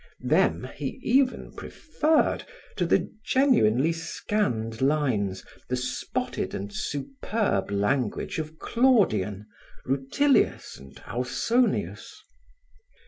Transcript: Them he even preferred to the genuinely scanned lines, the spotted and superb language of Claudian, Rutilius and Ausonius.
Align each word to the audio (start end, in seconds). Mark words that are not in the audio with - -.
Them 0.25 0.67
he 0.77 0.99
even 1.03 1.53
preferred 1.53 2.43
to 2.77 2.87
the 2.87 3.07
genuinely 3.23 3.91
scanned 3.93 4.81
lines, 4.81 5.45
the 5.69 5.75
spotted 5.75 6.55
and 6.55 6.73
superb 6.73 7.69
language 7.69 8.39
of 8.39 8.57
Claudian, 8.57 9.45
Rutilius 9.85 10.79
and 10.79 10.97
Ausonius. 11.07 12.15